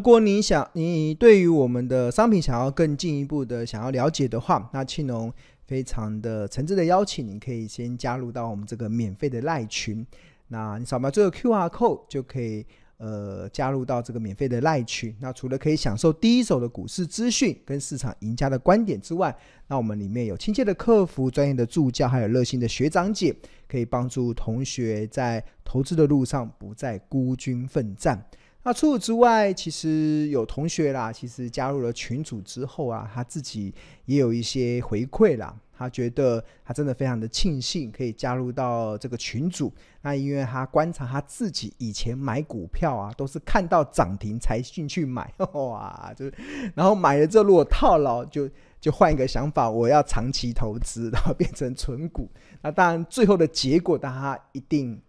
[0.00, 5.30] 如果你想你对于我们的商品想要更进一步的想要了解的话，那庆农
[5.66, 10.06] 非常的诚挚的邀请，你可以先加入到我们这个免费的赖群。
[10.48, 12.64] 那你扫描这个 QR code 就可以。
[12.96, 19.34] 呃，加入到这个免费的赖群，那除了可以享受第一手的股市资讯跟市场赢家的观点之外，
[19.68, 23.34] 那我们里面有亲切的客服、专业的助教，还有热心的学长姐，
[23.66, 28.22] 可以帮助同学在投资的路上不再孤军奋战。
[28.62, 33.74] 那除此之外，其实有同学啦，其实加入了群组之后啊，他自己
[34.04, 35.56] 也有一些回馈啦。
[35.72, 46.30] 他觉得他真的非常的庆幸可以加入到这个群组，那因为他观察他自己以前买股票啊，都是看到涨停才进去买， 哇，就
[46.74, 48.46] 然后买了之后如果套牢就
[48.78, 52.28] 就换一个想法，我要长期投资，然后变成存股，
[52.60, 55.00] 那当然最后的结果，大家一定。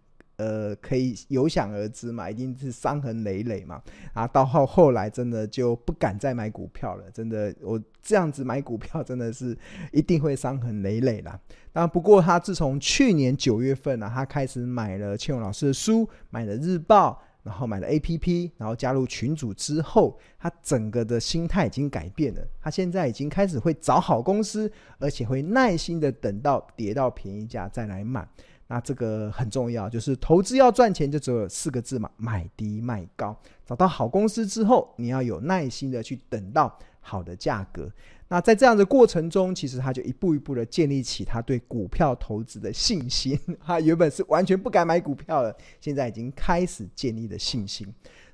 [0.42, 3.80] 呃，可以有想而知嘛，一定是伤痕累累嘛。
[4.12, 9.56] 啊，到后后来真的就不敢再买股票了，真的，我这样子买股票真的是
[9.92, 11.38] 一定会伤痕累累啦。
[11.72, 22.40] 那不过他自从去年九月份呢、啊，他开始买了庆荣老师的书，买了日报，然后买了 APP，然后加入群组之后，他整个的心态已经改变了。
[22.60, 28.26] 他现在已经开始会找好公司，而且会耐心的等到跌到便宜价再来买。
[28.72, 33.36] 那这个很重要，就是投资要赚钱，就只有四个字嘛：买低卖高。
[33.66, 37.92] 找到好公司之后，你要有耐心的去等到好的价格。
[38.28, 43.38] 那在这样的过程中，其实他就一步一步的建立起他对股票投资的信心。
[43.60, 47.86] 他原本是完全不敢买股票的，现在已经开始建立了信心。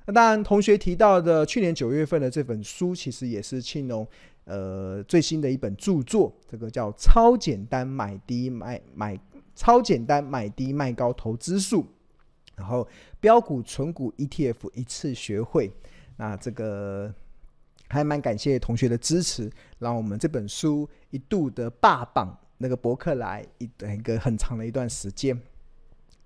[0.05, 4.07] 那当然，同学提到的去年九月份的这本书，其实也是庆农
[4.45, 9.15] 呃最新的一本著作，这个叫《超简单买低买买》。
[9.59, 11.85] 超简单买低卖高投资术，
[12.55, 12.87] 然后
[13.19, 15.69] 标股、存股、ETF 一次学会。
[16.15, 17.13] 那这个
[17.89, 25.37] 还蛮感谢同学的支持，让我们这本书一度的霸榜那个博客来一一个很长的一段时间。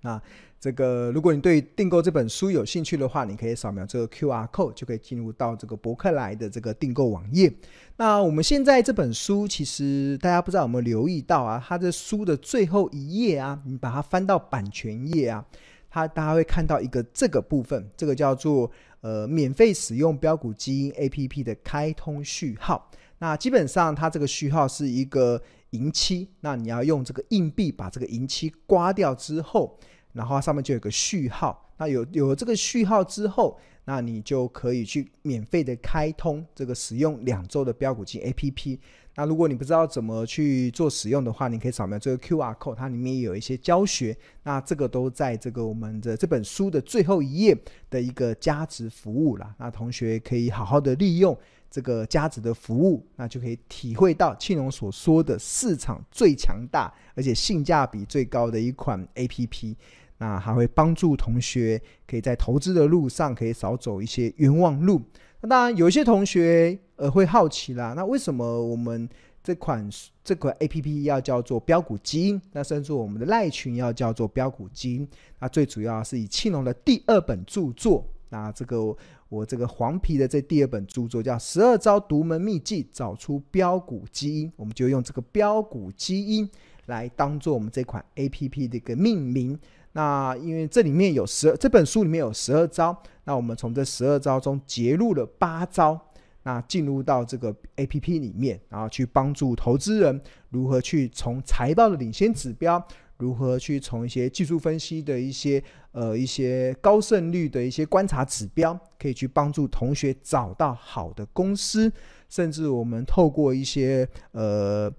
[0.02, 0.22] 那
[0.64, 7.54] 这个，如果你对订购这本书有兴趣的话，你可以扫描这个 QR code，就可以进入到这个博客来的这个订购网页。
[7.98, 11.62] 那我们现在这本书，其实大家不知道有没有留意到啊？
[11.68, 15.46] 它的书的最后一页啊，你把它翻到版权页啊，
[15.90, 18.72] 它大家会看到一个这个部分，这个叫做
[19.02, 22.90] 呃免费使用标股基因 APP 的开通序号。
[23.20, 25.42] 那基本上它这个序号是一个
[25.72, 29.78] 银漆，那你要用这个硬币把这个银漆刮掉之后。
[30.14, 38.80] 然后它上面就有个序号，那有有了这个序号之后，那你就可以去免费的开通这个使用两周的标股金 APP。
[39.16, 44.18] 那如果你不知道怎么去做使用的话，你可以扫描这个 QR code，它里面也有一些教学。
[44.42, 47.56] 那这个都在这个我们的这本书的最后一页
[47.92, 49.54] 的一个加值服务啦。
[49.60, 51.38] 那同学可以好好的利用
[51.70, 59.76] 这个加值的服务，那就可以体会到庆龙所说的市场最强大而且性价比最高的一款 APP。
[60.24, 65.02] 那还会帮助同学可以在投资的路上可以少走一些冤枉路。
[65.42, 69.10] 那当然，有一些同学呃会好奇啦，那为什么我们
[69.44, 69.90] 这款
[70.24, 72.42] 这款 APP 要叫做标股基因？
[72.54, 75.06] 那甚至我们的赖群要叫做标股基因？
[75.40, 78.96] 那最主要是以庆农的第二本著作，那这个
[79.28, 86.50] 我这个黄皮的这第二本著作叫《十二招独门秘技找出标股基因》，我们就用这个标股基因
[86.86, 89.60] 来当做我们这款 APP 的一个命名。
[89.94, 92.96] 那因为这里面有十，这本书里面有十二招，
[93.26, 96.00] 那我们从这十二招中截录了八招，
[96.44, 102.84] 那进入到这个 APP 里面，然后去帮助投资人如何去从财报的领先指标，
[103.18, 111.92] 如何去从一些技术分析的一些呃一些高胜率的一些观察指标，可以去帮助同学找到好的公司，
[112.30, 114.92] 甚至我们透过一些呃。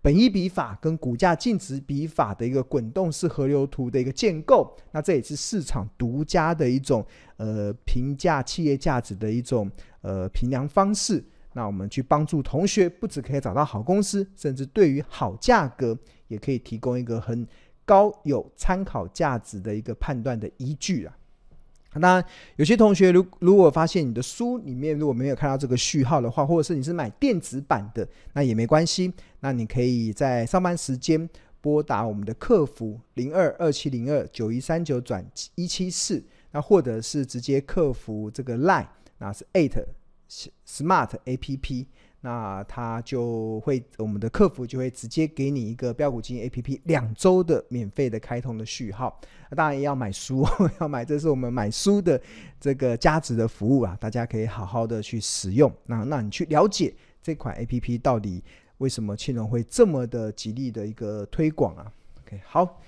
[0.00, 7.04] 本一比法跟股价净值比法的一个滚动式河流图的一个建构，那这也是市场独家的一种
[7.36, 9.70] 呃评价企业价值的一种
[10.02, 11.24] 呃评量方式。
[11.52, 15.98] 那我们去帮助同学，不只可以找到好公司，甚至对于好价格
[16.28, 17.44] 也可以提供一个很
[17.84, 21.18] 高有参考价值的一个判断的依据啊。
[21.94, 22.22] 那
[22.56, 29.12] 有些同学如如果发现你的书里面如果没有看到这个序号的话，或者是你是买电子版的，那也没关系。
[29.40, 31.28] 那你可以在上班时间
[31.60, 38.86] 拨打我们的客服零二二七零二九一三九转一七四，那或者是直接客服这个 line，
[39.18, 39.72] 那是 eight
[40.66, 41.86] smart app。
[42.28, 49.18] 那他就会我们的客服就会直接给你一个标股金 APP 两周的免费的开通的序号。
[49.56, 50.46] 当然也要买书，
[50.78, 52.20] 要买，这是我们买书的
[52.60, 55.72] 这个价值的服务啊，大家可以好好的去使用。
[55.86, 58.44] 那那你去了解这款 APP 到底
[58.76, 61.90] 为什么庆隆会这么的极力的一个推广啊
[62.26, 62.78] ？OK，好，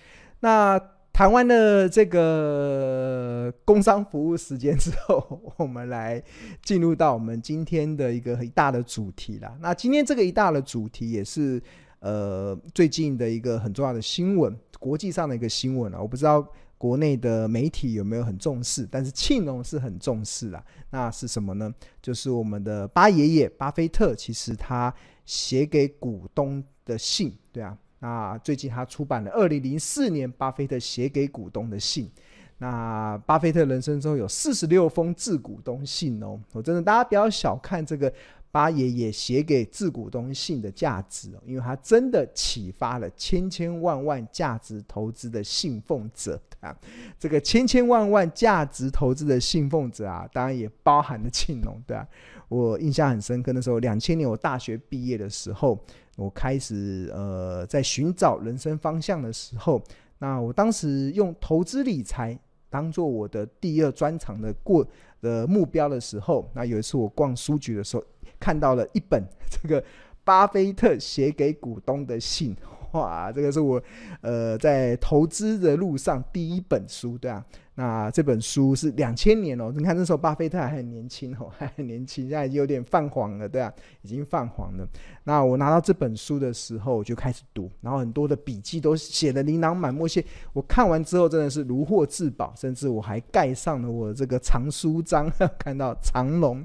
[0.41, 0.79] 那。
[1.13, 6.23] 谈完了这个工商服务时间之后，我们来
[6.63, 9.55] 进入到我们今天的一个很大的主题啦。
[9.61, 11.63] 那今天这个一大的主题也是
[11.99, 16.01] 呃最近的一个很重要的新闻，国际上的一个新闻啊。
[16.01, 16.47] 我不知道
[16.79, 20.65] 国内的媒体有没有很重视，但是庆隆是很重视啦。
[20.89, 21.71] 那是什么呢？
[22.01, 24.95] 就是我们的巴爷爷巴菲特，其实他
[25.27, 27.77] 写给股东的信，对啊。
[28.01, 32.11] 那最近他出版了二零零四年巴菲特写给股东的信。
[32.57, 38.13] 那巴菲特人生中有四十六封致股东信哦，我真的大家不要小看这个
[38.51, 46.77] 巴爷爷写给致股东信的价值哦，因为他真的启发了千千万万价值投资的信奉者啊。
[47.19, 52.07] 这个千千万万价值投资的信奉者啊，当然也包含了庆隆，对啊。
[52.49, 55.79] 我印象很深刻，那时候两千年我大学毕业的时候。
[56.21, 59.83] 我开始呃，在寻找人生方向的时候，
[60.19, 62.39] 那我当时用投资理财
[62.69, 64.87] 当做我的第二专长的过
[65.23, 68.05] 的目标的时候，那有一次我逛书局的时候，
[68.39, 69.83] 看到了一本这个
[70.23, 72.55] 巴菲特写给股东的信，
[72.93, 73.83] 哇，这个是我
[74.21, 77.43] 呃在投资的路上第一本书，对啊。
[77.81, 83.73] 那这本书是两千年哦，你看那时候巴菲特还很年轻哦， 还很年轻，现在已经有点泛黄了，对啊，
[84.03, 84.87] 已经泛黄了。
[85.25, 90.23] 那我拿到这本书的时候，我就开始读，然后很多的笔记都写得琳琅满目，些
[90.53, 96.63] 我看完之后真的是如获至宝，甚至我还盖上了我这个藏书章， 看到藏龙，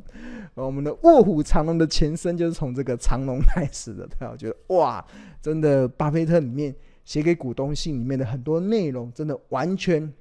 [0.53, 5.05] 我们的卧虎藏龙的前身就是从这个藏龙开始的，对啊，我觉得哇，
[5.41, 6.75] 真的巴菲特里面
[7.05, 10.11] 写给股东信里面的很多内容，真的完全。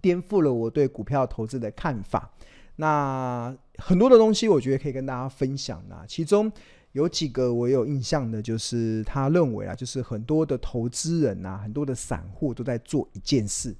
[0.00, 2.30] 颠覆了我对股票投资的看法。
[2.76, 6.04] 那很多的东西，我觉得可以跟大家分享啊。
[6.06, 6.50] 其中
[6.92, 13.74] 有几个我有印象的，就是他认为啊，就是很多的投资人啊，很多的散户都在做一件事，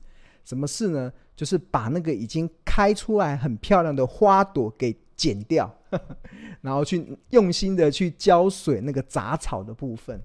[0.45, 1.13] 什么事呢？
[1.35, 5.71] 就是把那个已经开出来很漂亮的花朵给剪掉，
[6.63, 10.19] 然后去用心的去浇水那个杂草的部分。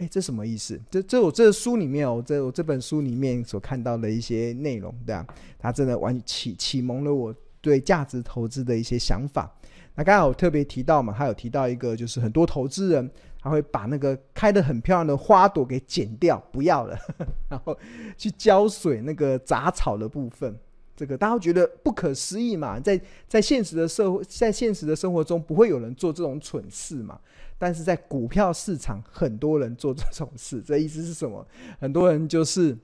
[0.00, 0.80] 哎，这什么意思？
[0.90, 5.26] 这这我这书里面哦，这我这本书里面所看到的一些内容，对啊，
[5.58, 9.54] 它真的完启启蒙了我对价值投资的一些想法。
[9.94, 13.10] 那刚才我特别提到嘛，他有提到一个，就是很多投资人
[13.42, 16.96] 他会把那个开得很漂亮的花朵给剪掉，不要了，
[17.50, 17.76] 然后
[18.16, 20.58] 去浇水那个杂草的部分。
[21.00, 22.78] 这个大家觉得不可思议嘛？
[22.78, 27.18] 在在现实的社会，在现实的生活中，不会有人做这种蠢事嘛？
[27.56, 30.60] 但是在股票市场，很多人做这种事。
[30.60, 31.42] 这意思是什么？
[31.80, 32.76] 很多人就是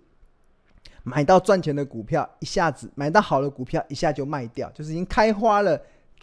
[1.02, 5.78] 买到赚钱的股票，一下子买到好的股票，一下就卖掉，就是已经开花了，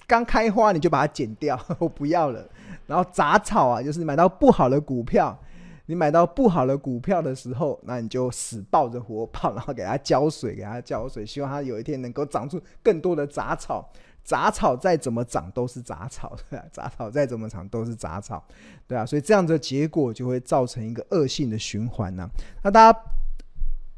[0.08, 2.44] 刚开花你就把它剪掉， 我不要了。
[2.88, 5.40] 然后杂草啊，就是买到不好的股票。
[5.86, 13.90] 你买到不好的股票的时候，那你就死抱着活抱，然后给它浇水，给它浇水，希望它有一天能够长出更多的杂草。
[14.24, 18.42] 杂草再怎么长都是杂草，对啊，杂草再怎么长都是杂草，
[18.88, 22.30] 对啊，所以这样的结果就会造成一个恶性的循环呢。
[22.64, 23.00] 那大家，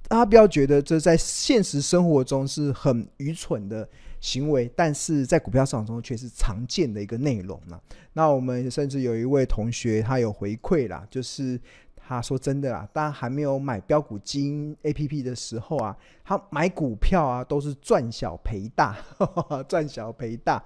[0.07, 3.87] 大家不要觉得这在现实生活中是很愚蠢的。
[4.25, 7.79] 行为，但是在股票市场中却是常见的一个内容了。
[8.13, 11.61] 那我们甚至有一位同学，他有回馈啦，就是
[11.95, 18.97] 他说真的啊，当还没有买标股基金 APP 的时候啊，他买股票啊都是赚小赔大，
[19.69, 20.63] 赚小赔大。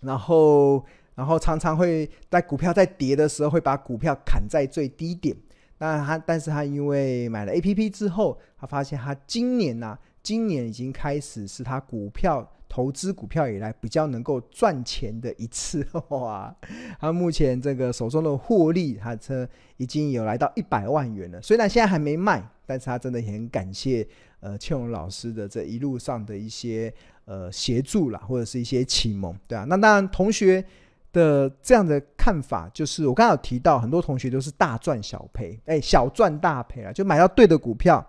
[0.00, 0.82] 然后，
[1.14, 5.36] 然后常常会在股票在跌的时候，会把股票砍在最低点。
[5.76, 12.50] 那他，但是他因为买了 APP 之后，他发现他今年呐、啊，今年已经开始是他股票。
[12.66, 16.52] 投资股票以来比较能够赚钱的一次哇！
[16.98, 21.40] 他目前这个手中的获利，他这已经有来到一百万元了。
[21.40, 24.04] 虽然现在还没卖，但是他真的很感谢
[24.40, 26.92] 呃庆荣老师的这一路上的一些
[27.26, 29.64] 呃协助啦，或者是一些启蒙，对啊。
[29.68, 30.64] 那当然，同学
[31.12, 38.04] 的这样的看法，就是我刚刚有提到，很多同学都是大赚小赔，哎，小赚大赔啊，就买到对的股票。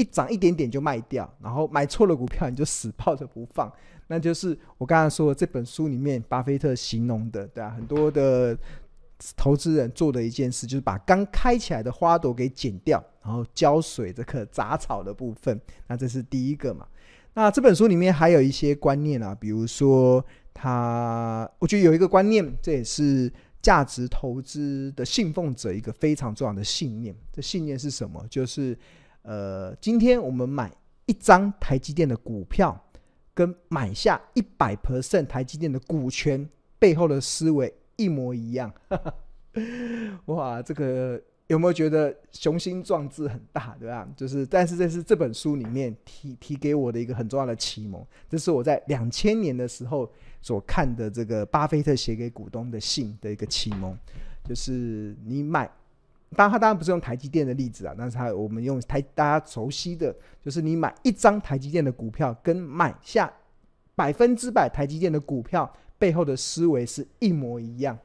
[0.00, 3.70] 一涨一点点就卖掉，然后买错了股票你就死抱着不放，
[4.06, 8.56] 那就是我刚才说的这本书里面巴菲特形容的，对啊，很多的
[9.36, 16.86] 投资人做的一件事就是把刚开起来的花朵给剪掉，然后浇水这个杂草的部分，那这是第一个嘛。
[17.34, 23.30] 那这本书里面还有一些观念啊，比如说他，我觉得有一个观念，这也是
[23.62, 27.14] 价值投资的信奉者一个非常重要的信念。
[27.32, 28.26] 这信念是什么？
[28.28, 28.76] 就是
[29.22, 30.70] 呃，今天我们买
[31.06, 32.78] 一张台积电的股票，
[33.34, 36.48] 跟买下一百 percent 台积电的股权
[36.78, 38.72] 背后的思维一模一样。
[40.26, 41.20] 哇，这个。
[41.50, 44.08] 有没有觉得雄心壮志很大，对吧？
[44.16, 48.06] 就是，但是这是这本书里面提提给我的一个很重要的启蒙。
[48.28, 50.08] 这是我在两千年的时候
[50.40, 53.98] 所看的这个巴菲特写给股东的信的一个启蒙。
[54.44, 55.68] 就是你买，
[56.36, 63.30] 当然他当然不是用台积电的例子啊，但是他我们用台大家熟悉的，就是你买一张台积电的股票，跟买下
[63.96, 67.98] 百分之百台积电的股票背后的思维是一模一样。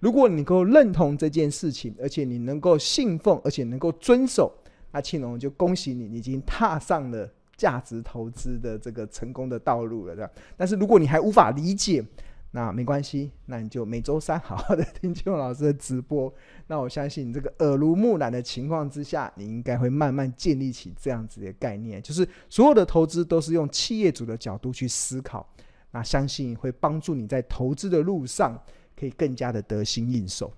[0.00, 4.52] 如果你能够认同这件事情，而且你能够信奉，而且能够遵守，
[4.92, 10.30] 那庆隆就恭喜你，你已经踏上了价值投资的这个成功的道路了，对吧？
[10.56, 12.04] 但是如果你还无法理解，
[12.50, 16.32] 那没关系，那你就每周三好好的听金老师的直播。
[16.66, 25.46] 那我相信你这个耳濡目染的情况之下，你应该会慢慢建立起这样子的概念，就是所有的投资都是用企业主的角度去思考，
[25.90, 28.58] 那相信会帮助你在投资的路上。
[28.98, 30.52] 可以更加的得心应手。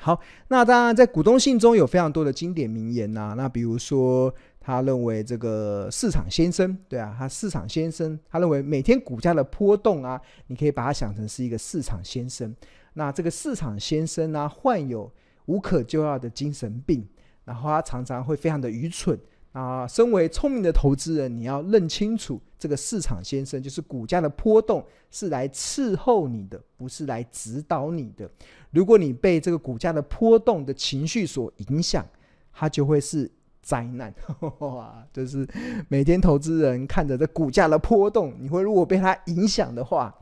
[0.00, 3.34] 好，那当然在股东信中有非常多的经典名言呐、啊。
[3.34, 4.34] 那比如说，
[4.66, 12.52] 他认为这个市场先生，对啊，他市场先生，他认为每天股价的波动啊，你可以把它想成是一个市场先生。
[12.94, 15.08] 那这个市场先生呢、患有
[15.44, 17.06] 无可救药的精神病，
[17.44, 19.16] 然后他常常会非常的愚蠢。
[19.52, 28.28] 啊，身为聪明的投资人，你要认清楚，这个市场先生就是股价的波动是来伺候你的，不是来指导你的。
[28.72, 32.04] 如果你被这个股价的波动的情绪所影响，
[32.52, 33.30] 它就会是
[33.66, 34.14] 灾难。
[35.12, 35.44] 就是
[35.88, 40.14] 每天投资人看着这股价的波动，你会如果被它影响的话，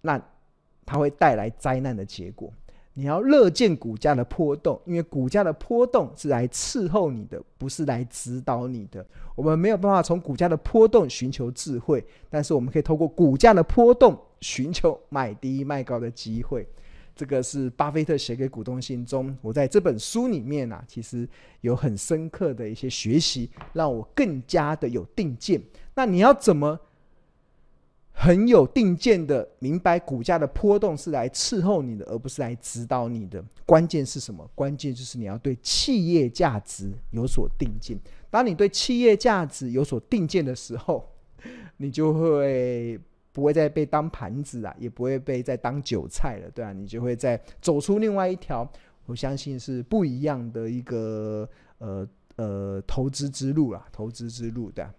[0.00, 0.18] 那
[0.86, 2.50] 它会带来灾难的结果。
[2.94, 9.06] 你要乐见股价的波动，因为股价的波动是来伺候你的，不是来指导你的。
[9.36, 16.66] 我们没有办法从股价的波动寻求智慧，但是我们可以透过股价的波动寻求买低卖高的机会。
[17.18, 21.28] 这个是巴菲特写给股东信中，我在这本书里面啊，其实
[21.62, 25.60] 有很深刻的一些学习，让我更加的有定见。
[25.96, 26.78] 那你要怎么？
[28.12, 33.44] 很有定见的，明白股价的波动是来伺候你的，而不是来指导你的。
[33.66, 34.48] 关键是什么？
[34.54, 37.98] 关键就是你要对企业价值有所定见。
[38.30, 41.08] 当你对企业价值有所定见的时候，
[41.76, 42.98] 你就会
[43.38, 48.68] 不会再被当盘子啊，也不会被再当韭菜了，对啊，你就会再走出另外一条，
[49.06, 54.90] 我相信是不一样的一个呃呃投资之路啦，投资之路的。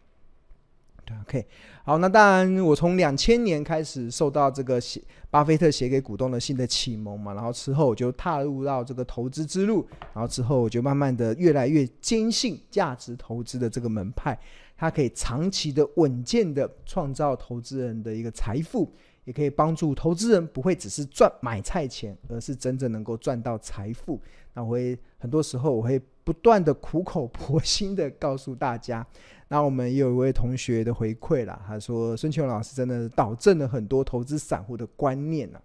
[1.24, 1.46] OK，
[1.84, 14.40] 好，那当然，我从两千年开始受到这个写巴菲特写给股东的信的启蒙嘛，然后之后我就踏入到这个投资之路，然后之后我就慢慢的越来越坚信价值投资的这个门派，
[14.80, 18.90] 它可以长期的稳健的创造投资人的一个财富，
[19.26, 24.18] 也可以帮助投资人不会只是赚买菜钱，而是真正能够赚到财富。
[24.54, 29.06] 那我会很多时候我会不断的苦口婆心的告诉大家。
[29.50, 35.62] 那我们有一位同学的回馈啦，他说孙庆龙老师真的导正了很多投资散户的观念啊，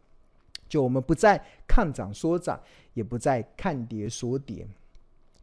[0.68, 2.61] 就我们不再看涨说涨，
[2.94, 4.66] 也不再看跌说跌，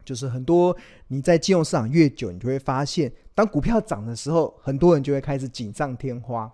[0.04, 0.76] 就是很多
[1.08, 6.50] 你在金融市场越久，你就会发现，当股票涨的时候，很多人就会开始锦上添花，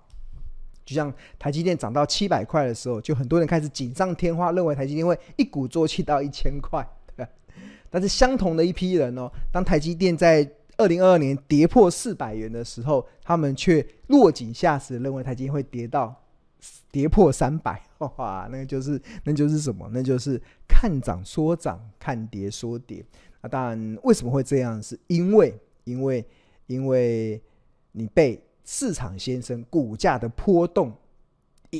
[0.84, 6.86] 就像台积电涨到七百块的时候，就很多人开始锦上添花，认为台积电会一鼓作气到一千块，
[7.90, 16.14] 但是相同的一批人哦，当台积电在二零二二年跌破四百元的时候，他们却落井下石，认为台积电会跌到
[16.90, 17.82] 跌破三百。
[17.98, 19.90] 哇，那个就是那就是什么？
[19.92, 23.04] 那就是看涨说涨，看跌说跌。
[23.48, 24.82] 但，为什么会这样？
[24.82, 26.24] 是因为因为
[26.66, 27.40] 因为
[27.92, 30.92] 你被市场先生股价的波动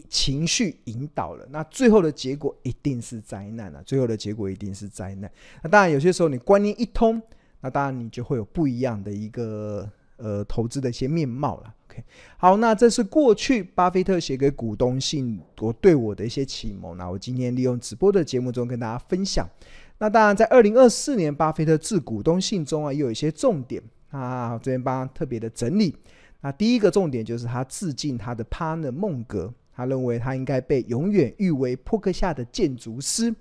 [0.08, 1.46] 情绪引导了。
[1.50, 3.82] 那最后的结果一定是灾难啊！
[3.84, 5.30] 最后的结果一定是灾难。
[5.62, 7.20] 那当然，有些时候你观念一通。
[7.60, 11.74] 那当然，你就会有不一样的一个呃投资的一些面貌了。
[11.88, 12.04] OK，
[12.36, 16.96] 好，那这是过去巴菲特写给股东信我对我的一些启蒙。
[16.96, 19.48] 那我今天利用直播的节目中跟大家分享。
[20.00, 25.94] 那当然，在二零二四年巴菲特致股东信中啊，也有一些重点啊，这边帮他特别的整理。
[26.40, 33.34] 那第一个重点就是他致敬他的 partner 孟格，他认为他应该被永远誉为波克夏的建筑师。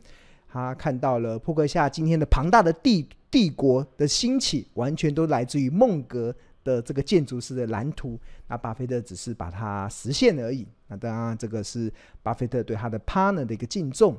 [0.50, 6.34] 他看到了波克夏今天的庞大的帝帝国的兴起，完全都来自于孟格
[6.64, 8.20] 的这个建筑师的蓝图。
[8.48, 10.66] 那巴菲特只是把它实现而已。
[10.88, 14.18] 那当然，这个是巴菲特对他的 partner 的一个敬重。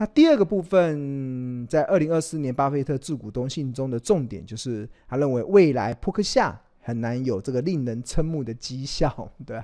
[0.00, 9.60] 那第二个部分，在二零二四年巴菲特致股东信中的重点，就是他认为未来扑克夏很难有这个令人瞠目的绩效， 对？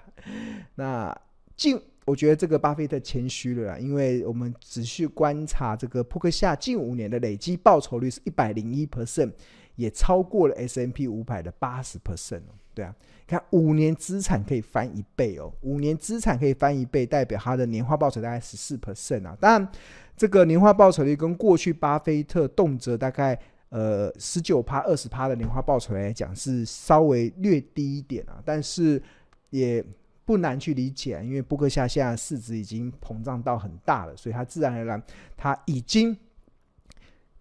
[0.75, 1.17] 那
[1.57, 9.31] 近，我觉得这个巴菲特谦虚了啦，因为我们仔细观察这个扑克夏近五年的累积报酬率是一百零一 percent，
[9.77, 12.43] 也超过了 S M P 五百的八十 percent，
[12.75, 12.95] 对啊。
[13.27, 19.35] 看五年资产可以翻一倍哦，五年资产可以翻一倍，代表它的年化报酬大概十四 percent 啊。
[19.41, 19.69] 当然，
[20.15, 23.39] 这个年化报酬率跟过去巴菲特动辄大概
[23.71, 29.03] 呃十九趴、二十趴的年化报酬来讲是稍微略低一点啊，但是
[29.49, 29.83] 也
[30.27, 35.03] 不难去理解，因为布克夏现在市值已经膨胀到很大了，所以它自然而然
[35.35, 36.15] 它已经。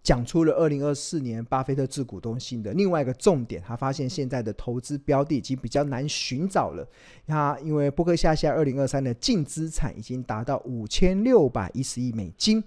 [0.04, 6.86] 讲出了二零二四年巴菲特致股东信的另外一个重点，他发现现在的投资标的已经比较难寻找了。
[7.26, 12.62] 他因为伯克夏现在二零二三的净资产已经达到五千六百一十亿美金，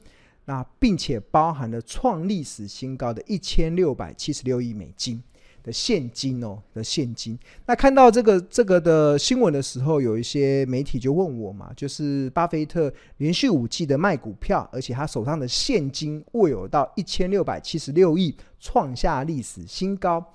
[0.46, 5.22] 那并且包含了创历史新高的一千六百七十六亿美金。
[5.68, 7.38] 的现金哦，的现金。
[7.66, 20.26] 那看到这个这个的新闻的时候，有一些媒体就问我嘛，就是巴菲特连续五季的卖股票，而且他手上的现金握有到一千六百七十六亿，创下历史新高。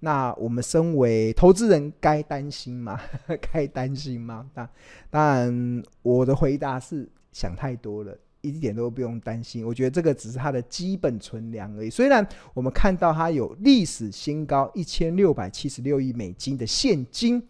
[0.00, 3.00] 那我们身为投资人，该担心吗？
[3.52, 4.50] 该担心吗？
[4.52, 4.68] 当
[5.08, 8.14] 当然，我的回答是想太多了。
[8.42, 11.88] 一点都不用担心，我觉得这个只是它的基本存粮而已。
[11.88, 17.40] 虽然我们看到它有历史新高一千六百七十六亿美金的现金，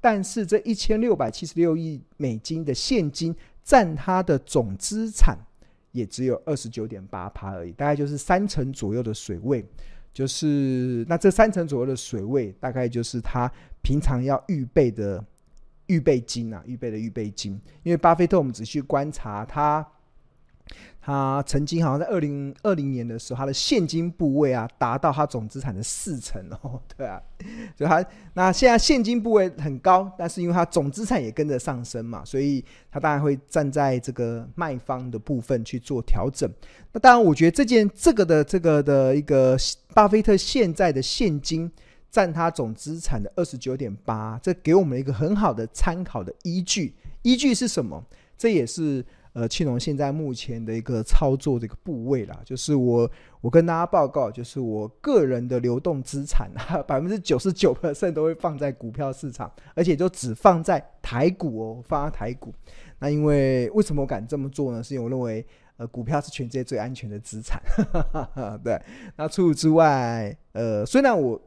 [0.00, 5.38] 但是这一千六百七十六亿美金的现金占它的总资产
[5.92, 9.64] 也只有二十九点八趴而已，大概就是三成左右的水位。
[10.12, 13.48] 就是那这三成左右的水位，大概就是他
[13.82, 15.24] 平常要预备的
[15.86, 17.52] 预备金啊，预备的预备金。
[17.84, 19.86] 因为巴菲特，我们仔细观察他。
[21.10, 27.20] 他曾经好像在二零二零年的时候，他的现金部位啊达到他总资产的四成哦，对啊，
[27.76, 36.48] 所以他那现在现金部位很高，但是因为他总资产也跟着上升嘛，所以他当然会站在这个卖方的部分去做调整。
[36.92, 39.56] 那当然，我觉得这件这个的这个的一个
[39.92, 41.68] 巴菲特现在的现金
[42.08, 46.94] 占他总资产的二十九点八，这给我们一个很好的参考的依据。
[47.22, 48.04] 依据是什么？
[48.38, 49.04] 这也是。
[49.32, 62.52] 呃，庆隆现在目前的一个操作的一个部位啦，就是我我跟大家报告，就是我个人的流动资产啊，百分之九十九的剩都会放在股票市场，而且就只放在台股哦，放在台股。
[62.98, 64.82] 那因为为什么我敢这么做呢？
[64.82, 67.62] 是因为我认为，呃，股票是全世界最安全的资产。
[68.64, 68.80] 对，
[69.16, 71.40] 那除此之外，呃，虽然我。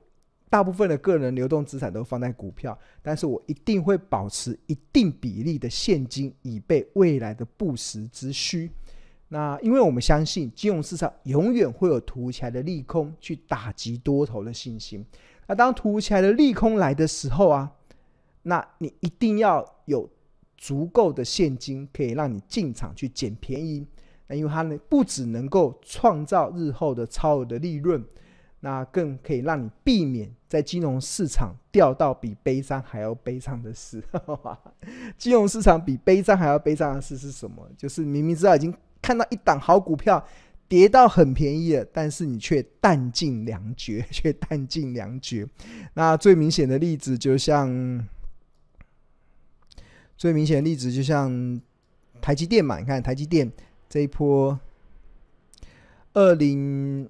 [0.53, 8.69] 大部分的个人流动资产都放在股票，但是我一定会保持一定比例的现金，以备未来的不时之需。
[9.29, 15.03] 那因为我们相信金融市场永远会有突如其来的利空去打击多头的信心。
[15.47, 17.71] 那当突如其来的利空来的时候啊，
[18.43, 20.07] 那你一定要有
[20.55, 23.87] 足够的现金，可以让你进场去捡便宜。
[24.27, 28.05] 那因为它呢，不只能够创造日后的超额的利润。
[28.65, 34.01] 那更可以让你避免在金融市场掉到比悲伤还要悲伤的事。
[35.19, 37.69] 金融市场比悲伤还要悲伤的事是什么？
[37.77, 40.25] 就是明明知道已经看到一档好股票
[40.69, 45.45] 跌到很便宜了，但是你却弹尽粮绝， 却弹尽粮绝。
[45.95, 48.07] 那最明显的例子就像，
[50.15, 51.59] 最明显的例子就像
[52.21, 53.51] 台积电嘛，你看台积电
[53.89, 54.57] 这一波
[56.13, 57.09] 二零。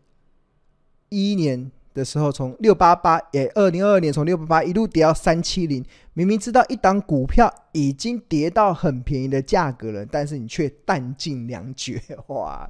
[1.14, 12.68] 一一年的时候，从六八八，也二零二二年从六八八一路跌到三七零，明明知道一档股票已经跌到很便宜的价格了，但是你却弹尽粮绝， 哇！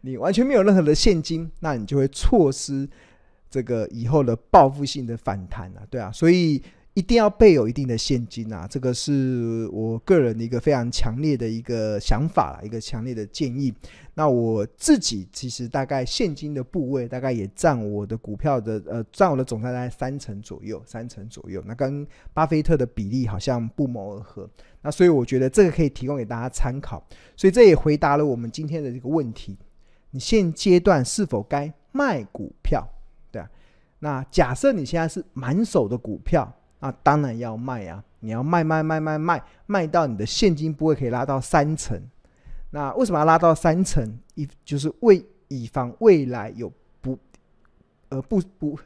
[0.00, 2.88] 你完全没有任何的现金，那你就会错失
[3.48, 6.60] 这个以后的报复性的反弹啊，对啊，所以。
[6.98, 8.66] 一定要备有一定的现金啊！
[8.68, 13.72] 这个是我个人的一个非常强烈的一个想法，一个强烈的建议。
[14.14, 21.62] 那我自己其实大概现金的部位大概也占我的股票的呃占我的总大概三成左右，三成左右。
[21.64, 24.50] 那跟巴菲特的比例好像不谋而合。
[24.82, 27.00] 那所以我觉得这个可以提供给大家参考。
[27.36, 29.56] 所以这也回答了我们今天的这个问题：
[30.10, 32.84] 你现阶段是否该卖股票？
[33.30, 33.48] 对啊。
[34.00, 36.52] 那假设你现在是满手的股票。
[36.80, 38.02] 那当然要卖啊！
[38.20, 42.00] 你要卖卖卖卖卖卖到你的现金部位可以拉到三成。
[42.70, 44.18] 那为什么要拉到三成？
[44.34, 47.18] 以就是为以防未来有不
[48.10, 48.78] 呃不不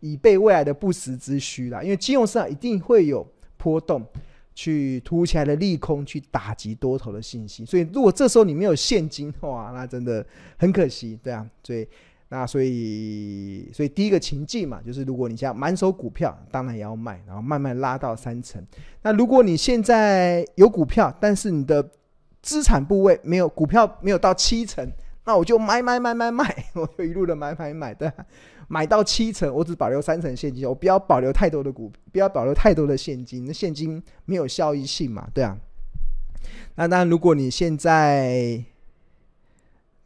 [0.00, 1.82] 以备未来的不时之需啦。
[1.82, 3.26] 因为金融市场一定会有
[3.56, 4.06] 波动，
[4.54, 7.66] 去突如其来的利空去打击多头的信心。
[7.66, 10.24] 所以如果这时候你没有现金，的话，那真的
[10.56, 11.46] 很可惜，对啊。
[11.62, 11.86] 所以
[12.30, 18.60] 那所以所以第一个情境嘛，就是如果你像满手股票，当然也要卖，然后慢慢拉到三成。
[19.02, 21.86] 那如果你现在有股票，但是你的
[22.42, 24.90] 资产部位没有股票没有到七成。
[25.26, 28.12] 那我就买买买买买， 我就一路的买买买的，
[28.68, 35.56] 买到七成，我只保留三成现金，我不要保留太多的股，不要保留太多的现金，那现金没有效益性嘛，对啊。
[36.74, 38.64] 那当然，如果你现在。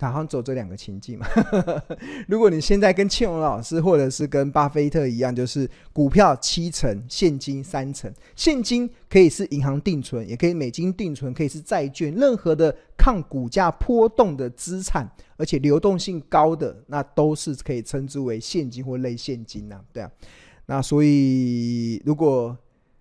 [0.07, 1.27] 好像走这两个情境嘛。
[2.29, 8.13] 如果你现在跟庆荣老师，或者是跟巴菲特一样，就是股票七成，现金三成。
[8.37, 19.85] 现金可以是银行定存，也可以美金定存，可以是债券，任何的抗股价波动的资产，而且流动性高的，那都是可以称之为现金或类现金呐、啊。
[19.93, 20.11] 对啊。
[20.67, 22.57] 那所以，如果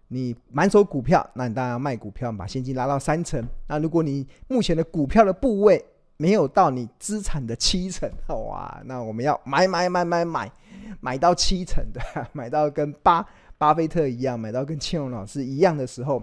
[0.08, 3.46] 你满手股票，那你当然要卖股票，把现金拉到三成。
[3.68, 5.84] 那如果你目前的股票的部位，
[6.18, 8.82] 没有到你资产的七成， 哇！
[8.86, 10.52] 那我们要买买买买买，
[11.00, 12.02] 买到七成的，
[12.34, 13.26] 买到跟巴
[13.58, 16.22] 巴菲特一样，买到跟庆荣老师一样的时候，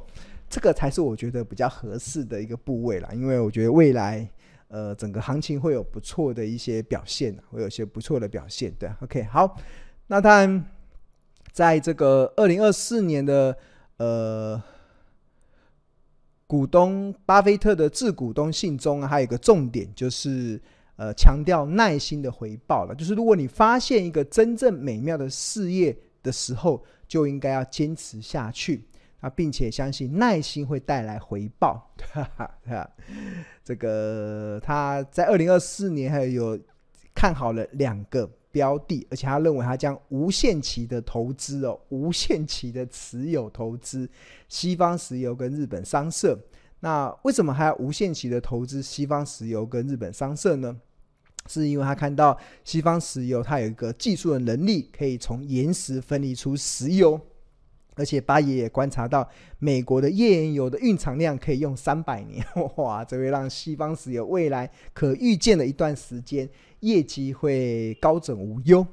[0.50, 3.08] 这个才是我觉得比较合适的一个部位啦。
[3.12, 4.28] 因为我觉得未来，
[4.66, 8.72] 呃，整个行情会有不错的一些表现，会有些不错的表现。
[8.78, 9.56] 对，OK，好。
[10.08, 10.64] 那当然，
[11.52, 13.56] 在这个二零二四年的
[13.98, 14.60] 呃。
[16.46, 20.60] 股东巴菲特的致股东信中还有一个重点，就是
[20.96, 22.94] 呃强调耐心的回报了。
[22.94, 28.86] 就是如果你发现一个真正美妙的事业的时候，就应该要坚持下去
[29.20, 31.90] 啊，并且相信耐心会带来回报。
[32.12, 32.30] 哈
[32.66, 32.90] 哈，
[33.64, 36.58] 这个他在二零二四年还有
[37.14, 44.08] 看好了两个标的，而且他认为他将无限期的投资哦，无限期的持有投资
[44.48, 46.38] 西方石油跟日本商社。
[46.78, 50.76] 那为什么还要无限期的投资西方石油跟日本商社呢？
[51.46, 57.20] 是因为他看到西方石油它有一个技术的能力，可以从岩石分离出石油，
[57.96, 62.42] 而且巴爷也观察到美国的页岩油的蕴藏量可以用三百年，
[62.76, 66.48] 哇，这会让西方石油未来可预见的一段时间。
[66.84, 68.86] 业绩会高枕无忧。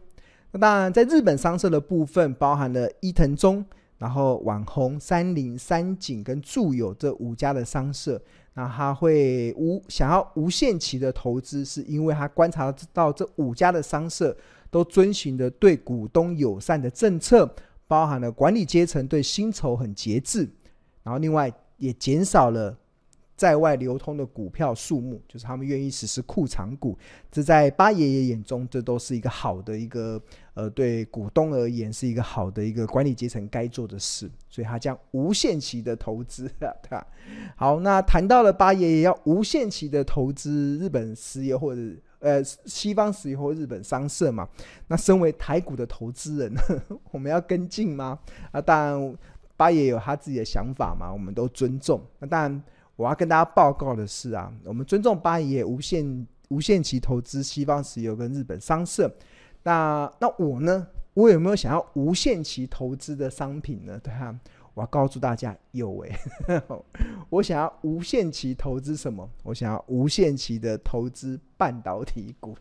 [0.51, 3.63] 那当然，在日本商社的部分，包含了伊藤忠、
[3.97, 8.21] 然后网红、三菱、三井跟住友这五家的商社。
[8.53, 14.35] 那他会无想要无限期的投资，是因为他观察到这五家的商社
[14.69, 17.49] 都遵循着对股东友善的政策，
[17.87, 20.49] 包含了管理阶层对薪酬很节制，
[21.03, 22.77] 然后另外也减少了。
[23.41, 26.95] 在外流通的股票数目，就是他们愿意实施库藏股，
[27.31, 30.21] 这在八爷爷眼中，这都是一个好的一个
[30.53, 37.07] 呃，对股东而言是一个好的一个管理阶层该做的事，所以他将无限期的投资， 对吧？
[37.55, 41.81] 好，那谈到了八爷爷要无限期的投资日本石油或者
[42.19, 44.47] 呃西方石油或日本商社嘛，
[44.87, 46.53] 那身为台股的投资人，
[47.09, 48.19] 我们要跟进吗？
[48.51, 49.17] 啊，当然
[49.57, 51.99] 八爷有他自己的想法嘛，我们都尊重。
[52.19, 52.63] 那当然。
[52.95, 59.11] 我要跟大家报告的是啊，我们尊重巴爷无限无限期投资西方石油跟日本商社。
[59.63, 60.87] 那那我呢？
[61.13, 63.99] 我有没有想要无限期投资的商品呢？
[64.01, 64.33] 对啊，
[64.73, 66.15] 我要告诉大家，有诶。
[67.29, 69.29] 我想要无限期投资什么？
[69.43, 72.55] 我想要无限期的投资半导体股。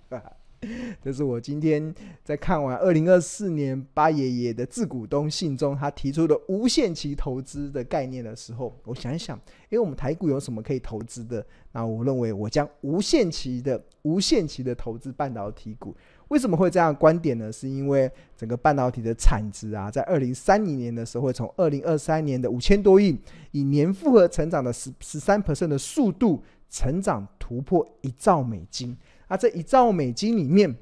[1.03, 9.39] 这是我今天在看完二零二四年巴爷爷的致股东信中，他提出的无限期投资的概念的时候，我想一想，
[9.71, 11.45] 因为我们台股有什么可以投资的？
[11.73, 15.97] 那我认为我将无限期的、无限期的投资半导体股。
[16.29, 17.51] 为什么会这样观点呢？
[17.51, 23.19] 是因为整个半导体的产值啊，在二零三零年的时候，会从二零二三年的五千多亿，
[23.53, 28.95] 以年复合成长的十十三 percent 的速度成长突破一兆美金。
[29.31, 30.75] 那、这一兆美金里面，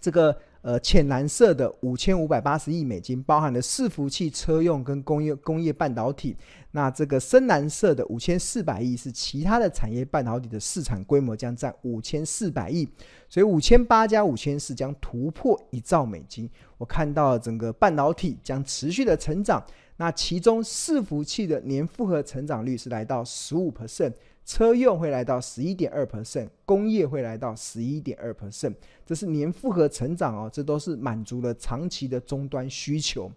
[0.00, 6.34] 这个呃浅蓝色的五千五百八十亿美金，包含了伺服器、车用跟工业工业半导体。
[6.70, 12.88] 那这个深蓝色的五千四百亿是其他的产业半导体的市场规模将占五千四百亿，
[13.28, 16.48] 所以五千八加五千四将突破一兆美金。
[16.78, 19.62] 我看到整个半导体将持续的成长，
[19.98, 24.14] 那其中伺服器的年复合成长率是来到十五 percent。
[24.44, 28.74] 车用会来到十一点二 percent，工业会来到十一点二 percent，
[29.06, 33.30] 这是年复合成长哦，这都是满足了长期的终端需求。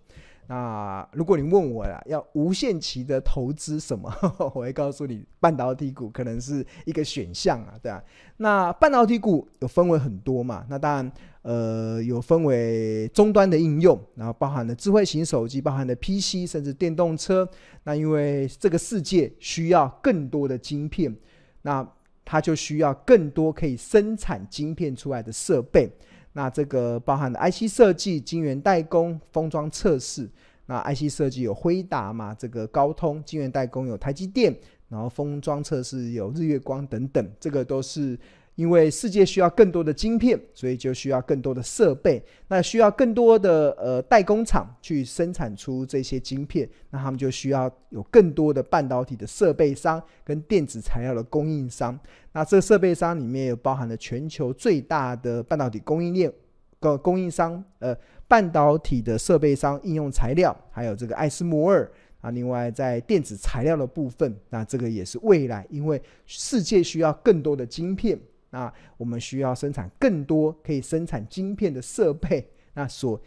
[0.49, 8.01] 那如果你问我呀，要无限期的投资什么， 我会告诉你，半导体股可能是一个选项啊，对啊。
[8.37, 17.45] 那半导体股有分为很多嘛，那当然，呃，有分为终端的应用，然后包含了智慧型手机，包含了 PC，甚至电动车。
[17.83, 21.13] 那因为这个世界需要更多的晶片，
[21.61, 21.85] 那
[22.23, 25.89] 它就需要更多可以生产晶片出来的设备。
[26.37, 30.29] 那这个包含的 IC 设计、晶圆代工、封装测试。
[30.67, 34.55] 那 IC 设计有辉达嘛，这个高通；晶圆代工有台积电，
[34.87, 37.27] 然后封装测试有日月光等等。
[37.39, 38.15] 这个都是
[38.57, 42.21] 因为世界需要更多的晶片，所以就需要更多的设备。
[42.47, 51.97] 那需要更多的呃代工厂去生产出这些晶片，那他们就需要有更多的半导体的设备商跟电子材料的供应商。
[52.31, 56.33] 那这设备商里面有包含了全球最大的半导体供应链
[56.79, 57.95] 个供应商，呃，
[58.27, 61.87] 半导体的设备商、应用材料，还有这个艾斯摩尔
[62.21, 62.31] 啊。
[62.31, 73.19] 另外，在电子材料的部分，那这个也是未来，因为世界需要更多的晶片，那我们需要生产更多可以生产晶片的设备，那所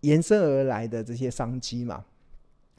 [0.00, 2.04] 延伸而来的这些商机嘛。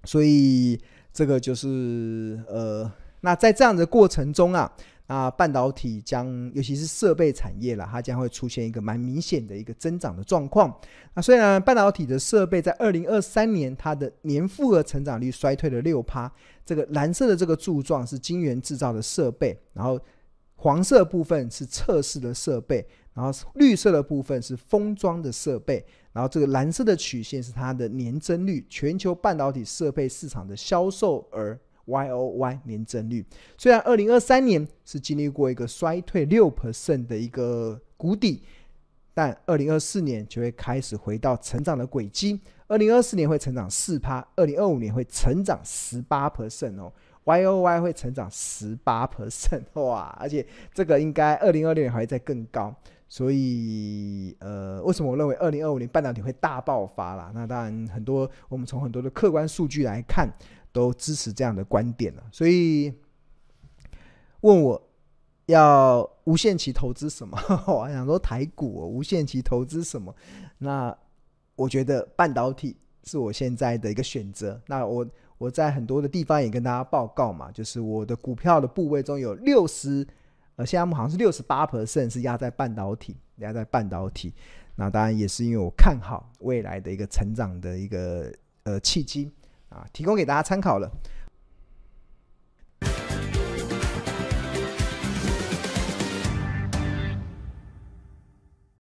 [0.03, 0.79] 所以，
[1.11, 2.91] 这个就是呃。
[3.25, 4.69] 那在这样的过程中啊，
[5.07, 10.77] 那半导体将，尤其是设备产业啦，它将会出现一个蛮明显的一个增长的状况。
[11.13, 16.29] 那虽然半导体的设备在二零二三年它的年复合成长率衰退了六趴，
[16.65, 19.97] 这个蓝色的这个柱状是晶圆制造的设备，然后
[20.63, 31.59] 黄色部分是测试的设备，然后绿色的部分是封装的设备，然后这个蓝色的曲线是它的年增率，全球半导体设备市场的销售额。
[31.85, 33.25] Y O Y 年增率，
[33.57, 38.41] 虽然二零二三年是经历过一个衰退六 percent 的一个谷底，
[39.13, 42.39] 但二零二四年就会开始回到成长的轨迹。
[42.67, 46.89] 二零二四年会成长四趴，二零二五年会成长十八 percent 哦
[47.23, 50.15] ，Y O Y 会成长十八 percent 哇！
[50.19, 52.75] 而且这个应该二零二六年还会再更高。
[53.07, 57.31] 所以呃，为什么我认为二零二五年半导体会大爆发啦？
[57.33, 60.29] 那当然很多，我们从很多的客观数据来看。
[60.73, 62.91] 都支持这样的观点了，所以
[64.41, 64.89] 问我
[65.45, 67.37] 要无限期投资什么？
[67.71, 70.11] 我想说台股，无限期投资什么？
[70.57, 70.97] 那
[71.55, 74.59] 我觉得半导体是我现在的一个选择。
[74.65, 75.05] 那我
[75.43, 80.07] 我在很多的地方也跟大家报告嘛，就是我的股票的部位中有六十，
[80.55, 84.33] 呃，现在我们好像是六十八 percent 是压在半导体，压在半导体。
[84.75, 88.31] 那当然也是因为我看好未来的一个成长的一个
[88.63, 89.29] 呃契机。
[89.67, 90.87] 啊，提供给大家参考了。